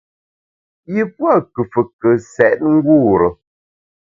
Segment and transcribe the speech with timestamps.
[0.93, 3.29] Yi pua’ nkùfùke sèt ngure.